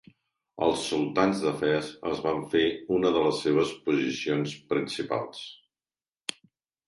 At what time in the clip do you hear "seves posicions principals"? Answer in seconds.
3.47-5.43